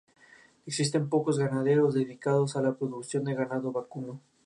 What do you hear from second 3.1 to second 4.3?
de ganado vacuno.